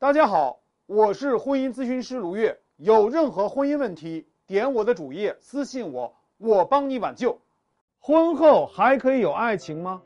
[0.00, 2.56] 大家好，我是婚姻咨询师卢月。
[2.76, 7.36] 有任何婚姻问题，点我的主页私信我，我帮你挽救。
[7.98, 10.00] 婚后还可以有爱情吗？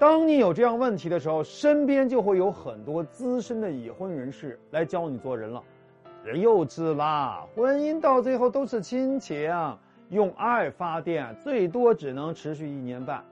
[0.00, 5.62] 当你有这样问题的时候，身边就会有很多资深的已婚人士来教你做人了。
[6.24, 9.48] 别幼稚啦，婚姻到最后都是亲情，
[10.08, 13.24] 用爱发电，最多只能持续一年半。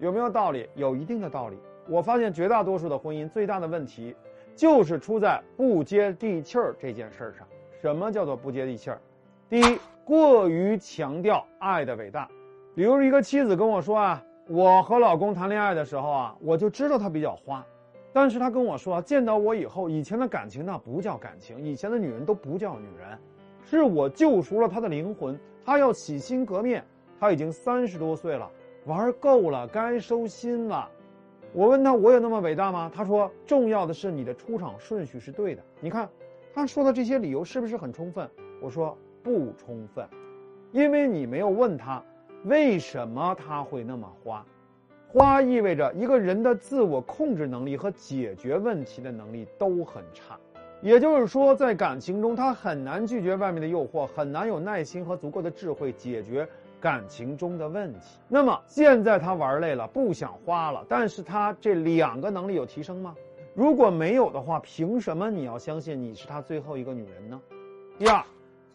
[0.00, 0.68] 有没有道理？
[0.74, 1.56] 有一定的道理。
[1.88, 4.16] 我发现绝大多数的婚姻最大的问题。
[4.60, 7.46] 就是出在不接地气儿这件事儿上。
[7.80, 9.00] 什么叫做不接地气儿？
[9.48, 12.28] 第一，过于强调爱的伟大。
[12.74, 17.64] 比如一个妻子跟我说啊，我和老公谈恋爱的时候啊，我就知道他比较花，
[18.12, 23.18] 但是他跟我说，见到我以后，以前的感情那不叫感情，以前的女人都不叫女人，
[23.64, 26.84] 是我救赎了他的灵魂，他要洗心革面。
[27.18, 28.50] 他已经三十多岁了，
[28.84, 30.86] 玩够了，该收心了。
[31.52, 36.08] 我问他：“我有那么伟大吗？”他说：“重要的是你的出场顺序是对的。”你看，
[36.54, 38.28] 他说的这些理由是不是很充分？
[38.62, 40.06] 我说不充分，
[40.70, 42.02] 因为你没有问他
[42.44, 44.46] 为什么他会那么花。
[45.12, 50.38] 花意味着一个人的自我控制能力和解决问题的能力都很差，
[50.80, 56.48] 也就是说，在感情中他很难拒绝外面的诱惑，很难有耐心和足够的智慧解决。
[56.80, 58.18] 感情中的问题。
[58.28, 63.14] 那么现在他玩累了，不想花了，但是他这两个能力有提升吗？
[63.54, 67.40] 如果没有的话，凭什么你要相信你是他最后一个女人呢？
[67.98, 68.24] 第二，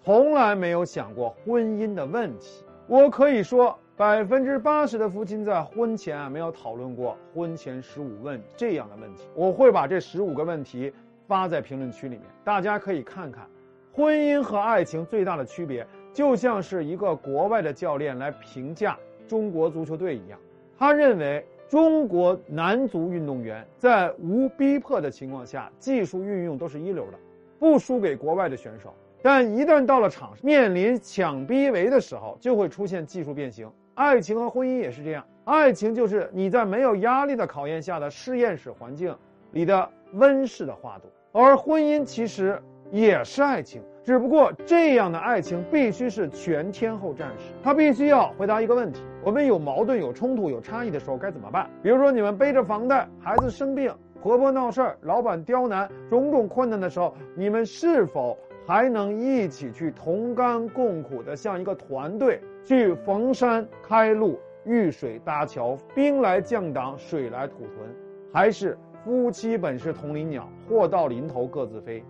[0.03, 2.63] 从来没有想过婚姻的问题。
[2.87, 9.23] 我可以说，百分之八十的夫妻在婚前啊没有讨论过婚前十五问这样的问题。
[9.33, 10.93] 我会把这十五个问题
[11.27, 13.47] 发在评论区里面，大家可以看看，
[13.91, 15.87] 婚姻和爱情最大的区别。
[16.15, 20.39] 就像是一个国外的教练来评价中国足球队一样，
[20.79, 27.17] 他认为中国男足运动员在无逼迫的情况下，技术运用都是一流的，
[27.59, 28.93] 不输给国外的选手。
[29.21, 33.69] 但一旦到了场上，面临抢逼围的时候，就会出现技术变形。
[33.95, 39.13] 爱情和婚姻也是这样，爱情就是你在没有压力的考验下的实验室环境
[39.51, 43.81] 里的温室的花朵，而婚姻其实也是爱情。
[44.03, 51.67] 只不过这样的爱情必须是全天候战士，他必须要回答一个问题：我们有矛盾、有冲突、有差异的时候该怎么办？
[51.81, 53.91] 比如说你们背着房贷，孩子生病，
[54.21, 58.37] 婆婆闹事儿，老板刁难，种种困难的时候，你们是否
[58.67, 67.89] 还能一起去同甘共苦的，像一个团队去逢山开路、遇水搭桥、兵来将挡、水来土屯？
[68.31, 72.03] 还是夫妻本是同林鸟，祸到临头各自飞？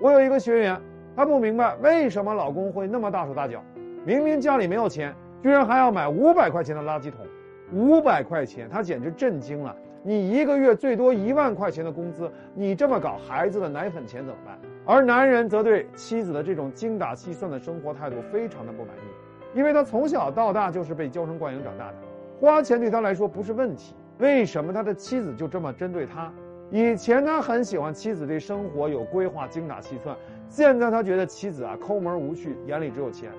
[0.00, 0.80] 我有一个学员。
[1.16, 3.60] 她不明白为什么老公会那么大手大脚，
[4.04, 7.26] 明明家里没有钱，居然还要买五百块钱的垃圾桶，
[7.72, 9.74] 五百块钱，她简直震惊了。
[10.04, 14.56] 你一个月最多一万块钱的工资，你这么搞，孩子的奶粉钱怎么办？
[14.86, 21.94] 而男人则对妻子的这种精打细算的生活态度非常的不满意，因为他从小到大就是被娇生惯养长大的，
[22.40, 26.32] 花钱对他来说不是问题，为什么他的妻子就这么针对他？
[26.70, 30.16] 以前他很喜欢妻子对生活有规划、精打细算。
[30.48, 33.30] 现在他觉得妻子啊抠门无趣，眼里只有钱。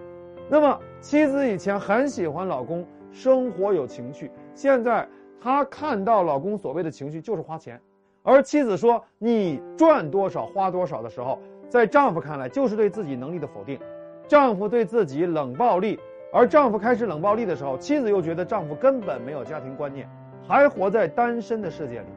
[0.50, 5.08] 那么妻子以前很喜欢老公生活有情趣，现在
[5.40, 7.80] 她看到老公所谓的情绪就是花钱，
[8.24, 11.40] 而妻子说你赚多少花多少的时候，
[11.70, 13.80] 在丈夫看来就是对自己能力的否定，
[14.28, 16.00] 丈夫对自己冷暴力，
[16.34, 20.10] 而丈夫开始冷暴力的时候，妻子又觉得丈夫根本没有家庭观念，
[20.48, 22.08] 还活在单身的世界里。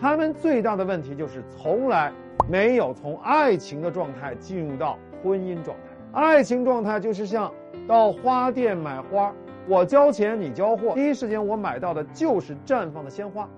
[0.00, 2.12] 他们最大的问题就是从来。
[2.48, 7.52] 没有从爱情的状态进入到婚姻状态，爱情状态就是像
[7.86, 9.32] 到花店买花，
[9.68, 13.48] 我交钱你交货，第一时间我买到的就是绽放的鲜花。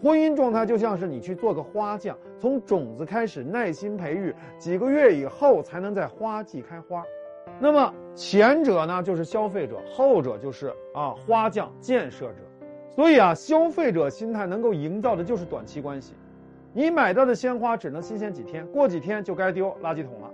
[0.00, 7.02] 婚姻状态就像是你去做个花匠，从种子开始耐心培育，几个月以后才能在花季开花。
[7.58, 12.36] 那么前者呢就是消费者，后者就是啊花匠建设者。
[12.94, 16.12] 所以啊，消费者心态能够营造的就是短期关系。
[16.74, 20.30] 你买到的鲜花只能新鲜几天，过几天就该丢垃圾桶了。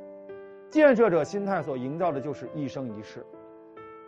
[0.69, 3.25] 建设者心态所营造的就是一生一世。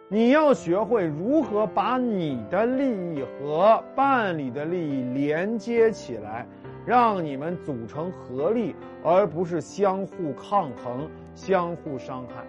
[0.08, 6.46] 你要学会如何把你的利益和伴侣的利益连接起来，
[6.84, 8.74] 让你们组成合力，
[9.04, 12.44] 而不是相互抗衡、相互伤害。